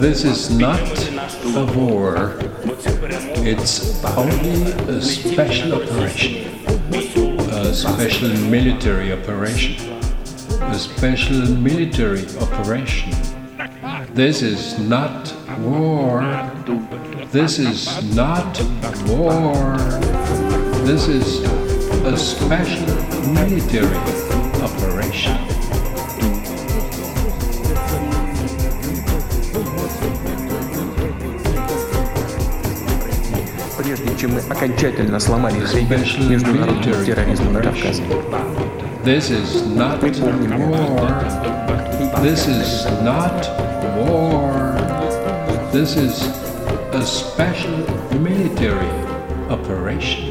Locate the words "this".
0.00-0.24, 14.13-14.41, 17.31-17.59, 20.85-21.07, 39.02-39.30, 42.20-42.46, 45.72-45.96